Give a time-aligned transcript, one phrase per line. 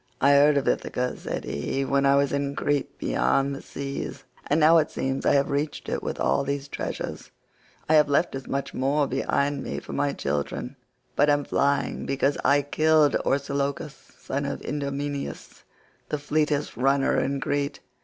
[0.19, 4.59] "I heard of Ithaca," said he, "when I was in Crete beyond the seas, and
[4.59, 7.29] now it seems I have reached it with all these treasures.
[7.87, 10.75] I have left as much more behind me for my children,
[11.15, 15.65] but am flying because I killed Orsilochus son of Idomeneus,
[16.09, 17.79] the fleetest runner in Crete.